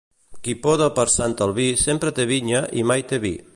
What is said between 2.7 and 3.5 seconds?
i mai té vi.